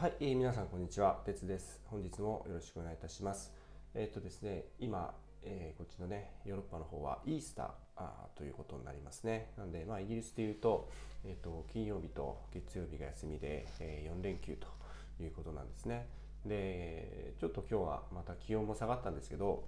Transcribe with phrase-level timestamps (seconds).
[0.00, 1.80] はい、えー皆さんこんにちは、鉄です。
[1.86, 3.52] 本日もよろしくお願いいたします。
[3.96, 9.50] えーっとですね、今、えーこっちのね、ヨーロッパの方はイースターあーということになりますね。
[9.58, 10.88] なので、まあ、イギリスでいうと、
[11.24, 14.68] えーっと、金曜日と月曜日が休みで、え4連休と
[15.20, 16.06] いうことなんですね。
[16.46, 19.64] で、ちょっと今日はまた気温も下がったんですけど、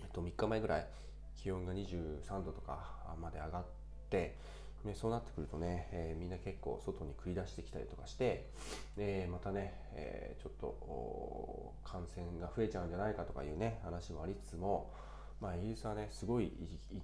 [0.00, 0.86] えっと、3日前ぐらい
[1.34, 3.64] 気温が23度とかまで上がっ
[4.10, 4.36] て、
[4.84, 8.48] ね、そうなってくるとね、えーみんな結構外に繰り出してきたりとかして、
[8.96, 14.92] でまたね、えーちょっと感染が増えちゃうんじゃないかとかいうね話もありつつも、
[15.40, 16.52] まあ、イギリスはねすごい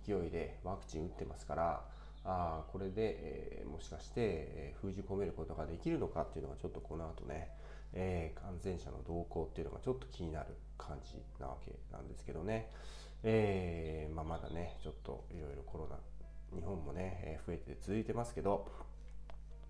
[0.06, 1.84] 勢いでワクチン打ってますから
[2.24, 7.50] あこれで、えーもしかして、え封じ込めることができるのかっていうのがちょっとこの後ね、
[7.92, 10.46] えー感染者の動向っていうのがちょっと気になる
[10.78, 12.70] 感じなわけなんですけどね、
[13.22, 15.96] えーまあ、まだねちょっといろいろコロナ
[16.54, 18.66] 日本もねえ増えて続いてますけど、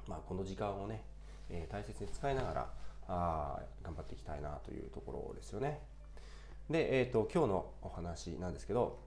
[0.07, 1.02] まあ、この時間をね、
[1.51, 2.71] え大切に使いながら
[3.09, 5.80] あ頑張っていきたいなというところですよね。
[6.71, 8.99] で、えー、と今日のお話なんですけど、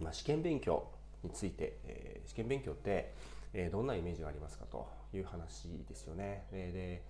[0.00, 0.86] まあ、試験勉強
[1.22, 3.12] について、えー試験勉強って、
[3.52, 6.46] えーどんなイメージがありますかという話ですよね。
[6.50, 7.02] でで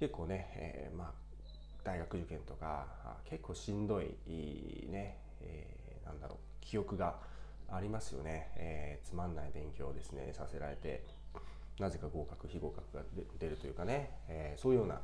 [0.00, 1.12] 結構ね、えーまあ、
[1.84, 2.86] 大学受験とか
[3.24, 4.06] 結構しんどい
[4.88, 7.18] ね、えーなんだろう記憶が
[7.70, 10.32] ありますよね、えーつまんない勉強をですね。
[10.32, 11.04] させられて
[11.78, 13.02] なぜか合格非合格が
[13.38, 15.00] 出るというかね、えーそういうような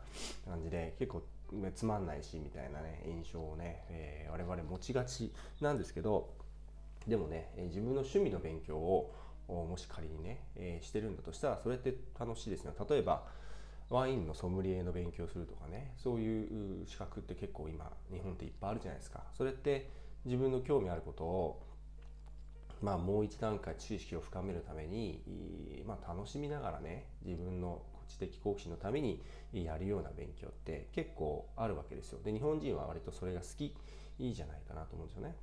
[0.48, 1.22] 感じで結構、
[1.74, 6.30] つまんないしみたいなね印象をね、えー我々持ちがちなんですけど
[7.06, 9.14] でもね、自分の趣味の勉強を
[9.48, 12.72] もし仮にね、えーしてるんだとしたらそれって楽しいですね。
[12.88, 13.24] 例えば
[13.88, 19.24] ワインのソムリエの勉強するとかねそういう資格って結構今日本っていっぱいあるじゃないですか。
[19.36, 19.90] それって
[20.24, 21.62] 自分の興味あることを
[22.82, 25.22] まあもう一段階知識を深めるために、
[25.86, 29.22] まあ、楽しみながらね自分の知的好奇心のために
[29.52, 33.74] やるような勉強って結構あるわけですよで日本人は割とそれが好き
[34.18, 35.36] いいじゃないかなと思うんですよね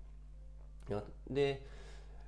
[1.29, 1.65] で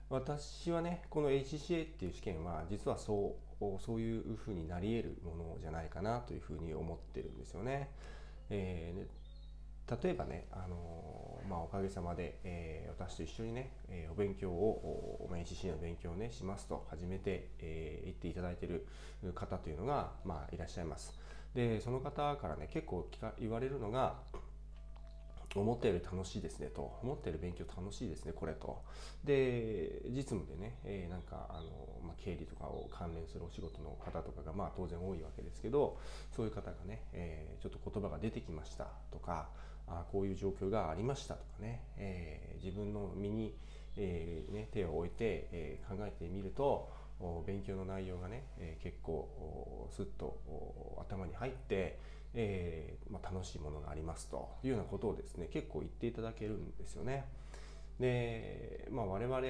[0.09, 7.89] 私はねこの HCA っていう試験は実はそうそういうふうになり得るものじゃないかなというふうに思ってるんですよね。
[8.49, 9.18] えー
[10.03, 18.85] 例えばね、あのまあ、おかげさまで、えー私と一緒にね、えーお勉強を、おまあ HCC の勉強をね、しますと始めて、えー言っていただいている
[19.33, 21.13] 方というのが、まあ、いらっしゃいます。
[21.55, 24.17] で、その方からね、結構聞か言われるのが、
[25.55, 28.83] 思ったより楽しいですねと思ったより勉強楽しいですねこれと
[29.23, 35.97] で実務でね、えーなんかあの、まあ、経理とかを関連するお仕事の方とかがまあ当然多いわけですけど
[36.35, 39.49] そういう方がね、えーちょっと言葉が出てきましたとか
[39.89, 43.55] あこういう状況がありましたとかね、えー自分の身に、
[43.95, 46.89] えーね、手を置いて、えー考えてみると
[47.45, 50.37] 勉強の内容がね、え結構おスッと
[51.01, 51.99] 頭に入って、
[52.33, 57.25] えまあ、楽しいものがありますというようなことをですね結構言っていただけるんですよね。
[57.99, 59.41] で、まあ、我々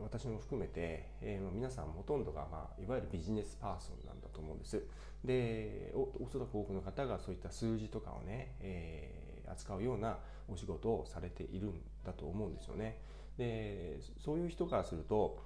[0.00, 4.82] 私も含めて、えー皆さんほとんどが、まあ、いわゆるビジネスパーソンなんだと思うんです。
[5.24, 10.18] でおそらく多くの方がそういった数字とかをね、え扱うような
[10.48, 12.98] お仕事をされているんだと思うんですよね。
[13.38, 15.38] でそういう人からすると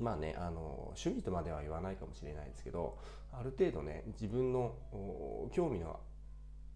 [0.00, 2.96] まあね、あの趣味とまでは言わないかもしれないですけど
[3.32, 4.74] ある程度ね自分の
[5.52, 5.98] 興味の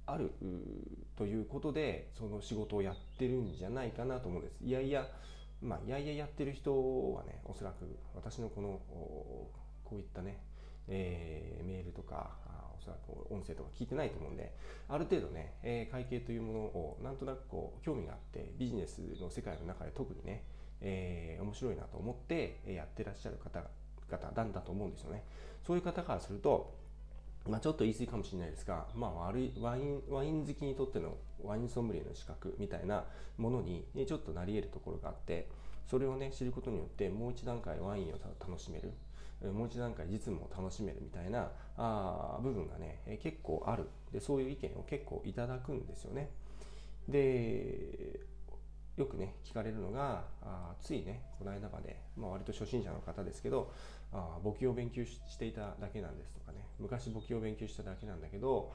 [0.06, 0.32] ある
[1.16, 5.06] ということでその仕事をやってるんじゃないかなと思うんですいやいや
[5.62, 6.72] まあいやいややってる人
[7.12, 8.80] はねおそらく私のこの
[9.84, 10.38] こういったね、
[10.88, 12.30] えーメールとか
[12.82, 14.52] おそらく音声とか聞いてないと思うんで
[14.88, 20.42] ある程度ね、え会計というものをなんとなくこう興味があってビジネスの世界の中で特にね
[20.80, 25.24] えー面白いなと思ってやってらっしゃる方々なんだと思うんですよね。
[25.66, 26.74] そういう方からすると、
[27.48, 33.04] まあ、ちょっと言い過ぎかもしれないですが、まあ、悪いワインワイン好きにとってのワインソムリエの資格みたいな
[33.38, 35.48] ものにちょっとなり得るところがあって
[35.88, 38.92] それをね知ることによってもう一段階ワインを楽しめる
[39.50, 46.30] もう一段階実務を楽しめるみたいなあ部分がねえ結構あるでそういう意見を結構いただくんですよね。
[47.08, 48.20] で
[48.96, 53.72] よくね聞かれるのがあついねこの間まで、まあ、割と初心者の方ですけど
[54.12, 58.72] あ簿記を勉強していただけなんですとかね昔簿記を勉強しただけなんだけど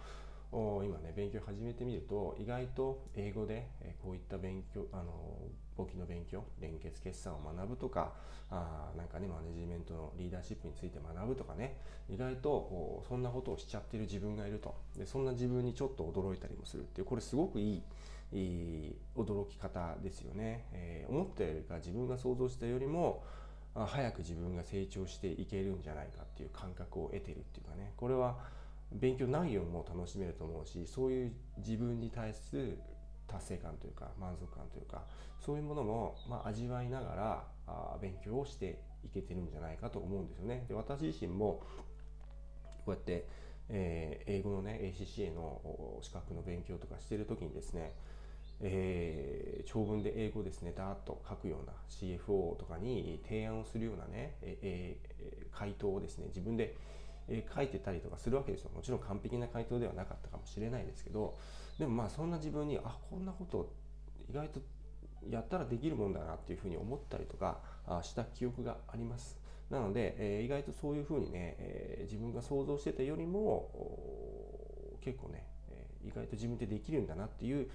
[0.51, 3.67] 今ね勉強始めてみると意外と英語で、
[4.01, 5.11] こういった勉強あの
[5.75, 8.13] 簿記の勉強連結決算を学ぶとか
[8.49, 11.77] あなんかねマネジメントのリーダーシップについて学ぶとかね
[12.09, 14.75] 意外とおそんなことをしちゃってる自分がいると。
[14.95, 17.83] でそんな自分にちょっと驚いたりもするっていうこれすごくいい
[18.33, 23.23] いい驚き方ですよね、えー思ったよりか自分が想像したよりも
[23.73, 27.93] 早く自分が成長していけるんじゃないかっていう感覚を得てるっていうかね。
[27.95, 28.37] これは
[28.91, 32.79] 勉強内容も楽しめると思うしそういう自分に対する
[33.27, 35.03] 達成感というか満足感というか
[35.39, 40.65] そういうものも、まあ、味わいながらあ勉強をしていけてるんじゃないかと思うんですよね。
[40.67, 41.61] で私自身も
[42.85, 43.27] こうやって、
[43.69, 47.93] えー、英語のね ACCA の資格の勉強とかしている時にですね
[48.59, 56.75] えー、長文で英語ですね、ダーッと書くような CFO とかに提案をするようなね、えー、回答をですね、自分で
[57.27, 58.71] え書いてたりとかするわけですよ。
[58.73, 61.37] もちろん完璧な回答ではなかったかもしれないですけど、
[61.79, 63.73] でもまあそんな自分に、あ、こんなこと
[64.29, 64.59] 意外と
[65.29, 67.59] やったらできるもんだなっていうふうに思ったりとか
[68.03, 69.39] した記憶があります。
[69.69, 73.69] なので、え、意外とそういうふうにね、え、自分が想像してたよりも
[75.01, 75.45] 結構ね、
[76.05, 77.69] 意外と自分でできるんだなっていう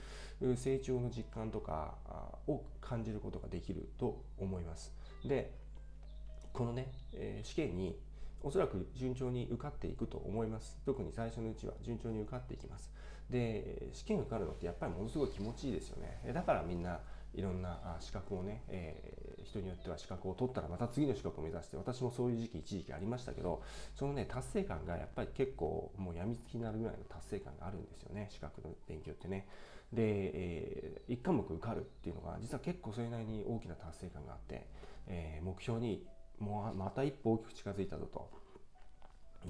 [0.57, 1.95] 成長の実感とか
[2.47, 4.93] を感じることができると思います。
[5.25, 5.53] で
[6.53, 7.99] このね、え試験に
[8.43, 10.79] おそらく順調に受かっていくと思います。
[10.85, 12.91] 特に最初のうちは順調に受かっていきます。
[13.31, 16.33] で、試験受かるのってやっぱりものすごい気持ちいいですよね。
[16.33, 17.01] だからみんな
[17.35, 23.63] いろんな資格をね、えー、人によっては資格を取ったらまた次の資格を目指して私もそういう時期一時期ありましたけど
[23.95, 29.47] そのね達成感がやっぱり結構もうやみつきになるぐらいの達成感があるんですよね資格の勉強ってね
[29.93, 34.67] で、えー、1科目受かるっていうのが実は結構それなりに大きな達成感があって、
[35.07, 36.05] えー、目標に
[36.43, 38.29] もうまた一歩大きく近づいたぞと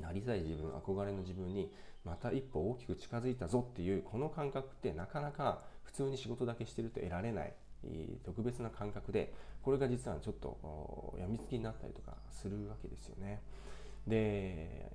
[0.01, 1.73] なりたい自分憧れの自分に
[2.05, 7.55] また一歩大きく近づいたぞっていうこの感覚ってなかなか普通に仕事だけしてると得られない
[8.25, 13.41] 特別な感覚でこれが実はちょっとやみつきになったりとかするわけですよね。
[14.07, 14.91] で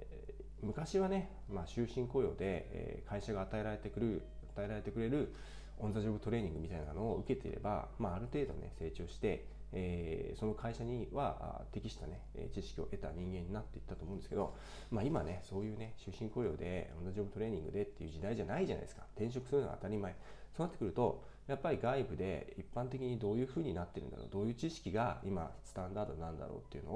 [0.61, 4.21] 昔はね、まあ、終身雇用で会社が与えられてくる
[4.55, 5.33] 与えられてくれる
[5.79, 12.21] オン・ザ・ジョブトレーニングみたいなのを受けていれば、まあ、ある程度ね成長して、えー、その会社には適したね
[12.53, 14.55] 知識を得た人間になっていったと思うんですけど、
[14.91, 19.03] まあ、今ねそういうね終身雇用でオン・ザ・ジョブトレーニングでっていう時代じゃないじゃないですか。
[19.15, 20.15] 転職するのは当たり前。
[20.55, 24.29] そうなってくるとやっぱり外部で一般的にどういうふうになってるんだろう。
[24.31, 26.91] どういう知識が今スタンダードなんだろうっていうの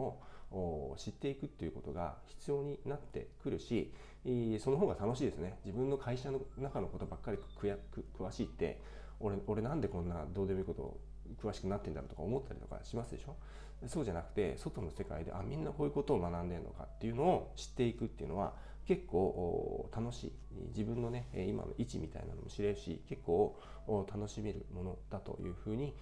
[0.51, 3.93] を知っていくっていうことが必要になってくるし
[4.59, 5.59] その方が楽しいですね。
[5.63, 7.37] 自分の会社の中のことばっかり
[8.17, 8.81] 詳しいって
[9.19, 10.99] 俺俺なんでこんなどうでもいいことを
[11.41, 13.35] 詳しくなってんだろうとか思ったりとかしますでしょ？
[13.87, 18.53] そうじゃなくて外の世界であみんなこういうことを学んでるのかっていうのを知っていくっていうのは
[18.85, 20.31] 結構楽しい
[20.69, 25.95] 自分のね今の位置みたいなのも知れるし結構楽しめるものだというふうに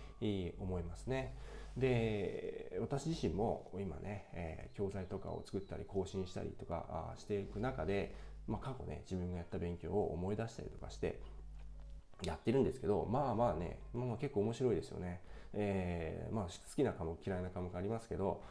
[0.59, 1.35] 思いますね。
[1.77, 8.13] で私自身も今ね、教材とかを作ったり更新したりとかしていく中で、
[8.47, 11.21] まあ、過去ね自分がやった勉強を思い出したりとかして
[12.23, 15.21] やってるんですけどまあまあね、まあ、結構面白いですよね。
[15.53, 18.41] えー、まあ、好きな科目嫌いな科目ありますけど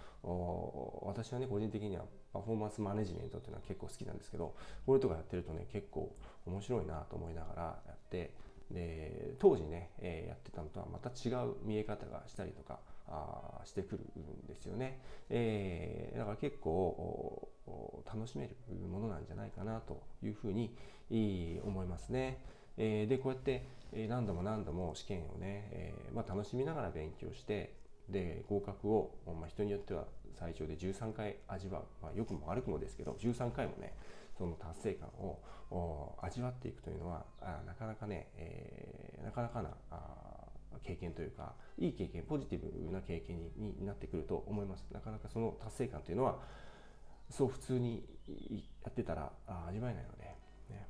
[1.03, 4.55] 私はね個人的にはパフォーマンスマネジメントっていうのは結構好きなんですけど
[4.85, 6.13] これとかやってるとね結構
[6.47, 8.35] 面白いなと思いながらやって
[8.71, 15.01] で当時ね、えー、やってたのとはまた違う見え方がしたりとかあしてくるんですよね、
[15.31, 17.49] えー、だから結構
[18.07, 18.57] 楽しめる
[18.87, 20.75] ものなんじゃないかなというふうに
[21.65, 22.39] 思いますね。
[22.79, 23.65] えー、でこうやって
[24.09, 27.75] 何度も何度も試験をね、えー、まあ、楽しみながら勉強して
[28.09, 30.05] で合格を、まあ、人によっては
[30.39, 33.95] 最長で13回味わう、まあ、良くも悪くもですけど13回もね
[34.37, 39.71] その達成感を味わっていくというのはあなかなかね、えー、なかなかな
[40.85, 44.87] 経験というかいい経験ポジティブな経験にになってくると思います。
[44.93, 46.39] なかなかその達成感というのは
[47.31, 48.05] そう普通に
[48.85, 49.33] やってたら
[49.69, 50.37] 味わえないので、
[50.71, 50.89] ね、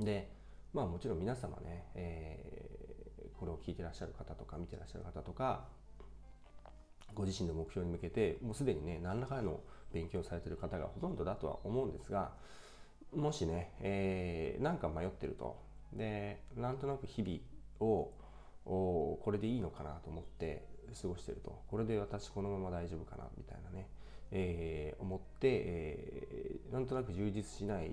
[0.00, 0.37] で
[0.72, 5.64] まあもちろん皆様ね、えー、これを聞いてらっしゃる方とか見てらっしゃる方とか
[7.14, 9.60] ご自身の目標に向けてもうすでにね何らかの
[9.92, 12.32] 勉強されてる方がほとんどだとは思うんですが
[13.14, 15.58] もしね、えー、なんか迷ってると
[15.94, 17.40] でなんとなく日々
[17.80, 18.10] を
[18.64, 20.66] これでいいのかなと思って
[21.00, 23.88] 過ごしてるとこれで私このまま大丈夫かなみたいなね、
[24.30, 27.90] えー、思って、えー、なんとなく充実しない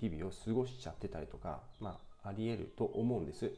[0.00, 3.50] 日々を過ごしちゃってたりとか、まあ、ありえると思うんです。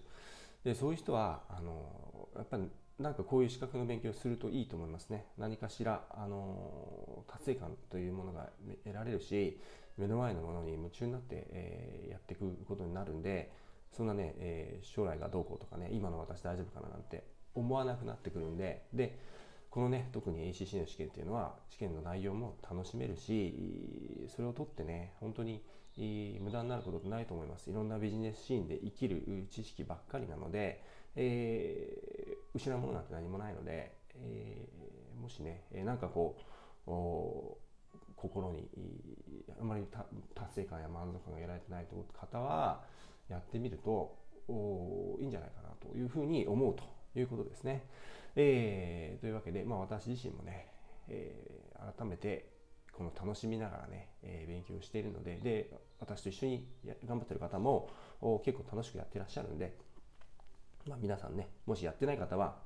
[0.64, 2.68] でそういう人はあのやっぱり
[2.98, 5.26] なんかこういう資格の勉強をするといいと思いますね。
[5.36, 8.48] 何かしら、あの達成感というものが
[8.84, 9.60] 得られるし、
[9.98, 13.52] 目の前のものに夢中になって、えー、やっていくことになるんで、
[13.92, 19.18] そんなね、えー、将来がどうこうとかね、今の私大丈夫かななんて思わなくなってくるんで、で、
[19.76, 25.62] このね、特に ACC の試験っていうのは、試験の内容も楽しめるし、それを取ってね、本当に
[26.40, 27.68] 無駄になることってないと思います。
[27.68, 30.82] いろんなビジネスシーンで生きる知識ばっかりなので、
[31.14, 36.38] えー、失うものなんて何もないので、えー、もしね、え、なんかこ
[36.86, 36.90] う
[38.16, 38.70] 心に
[39.60, 39.84] あまり
[40.34, 42.80] 達成感や満足感が得られてないという方は
[43.28, 44.16] やってみると
[45.20, 47.84] いいんじゃないかなというふうに思うということですね。
[48.36, 50.68] えー、というわけで、まあ、私自身もね、
[51.08, 52.50] えー、改めて
[52.92, 55.70] この楽しみながらね、えー、勉強しているのでで
[56.00, 56.66] 私と一緒に
[57.06, 57.90] 頑張ってる方も
[58.44, 59.76] 結構楽しくやってらっしゃるんで、
[60.86, 62.56] まあ、皆さんねもしやってない方は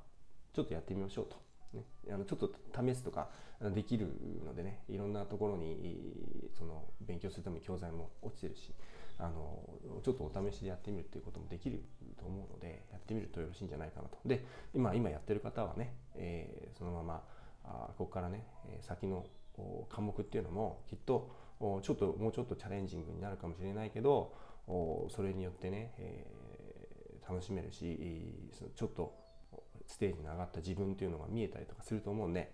[0.53, 1.50] ちょっとやってみましょうと。
[1.73, 3.29] ね、あのちょっと試すとか
[3.73, 4.07] できる
[4.45, 8.73] のでねいろんなところにその勉強するために教材も落ちてるし
[9.19, 9.59] あの
[10.03, 11.83] ちょっとお試しでやってみるっていうこともできる
[12.19, 14.17] と思うのでやってみるとよろしいんじゃないかなと。
[14.25, 17.23] で今今やってる方はね、えー、そのまま
[17.63, 18.45] あここからね
[18.81, 19.25] 先の
[19.89, 21.29] 科目っていうのもきっと
[21.83, 24.33] ちょっともうちょっとチャレンジングになるかもしれないけど
[24.67, 29.13] それによってね、えー、楽しめるしちょっと
[29.87, 32.51] ステージに上がった自分というのが見えたりとかすると思うんで、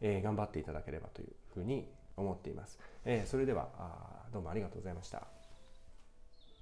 [0.00, 2.78] えー、頑張っていただければというふうに思っています。
[3.04, 3.68] えー、それでは
[4.32, 5.39] どうもありがとうございました。